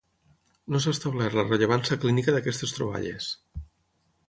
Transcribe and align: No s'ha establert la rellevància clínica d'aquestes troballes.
No 0.75 0.79
s'ha 0.85 0.93
establert 0.95 1.35
la 1.41 1.45
rellevància 1.51 1.99
clínica 2.07 2.35
d'aquestes 2.37 2.77
troballes. 2.79 3.31